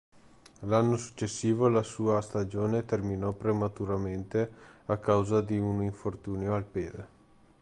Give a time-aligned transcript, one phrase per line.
[0.61, 4.51] L'anno successivo la sua stagione terminò prematuramente
[4.87, 7.07] a causa di un infortunio al piede.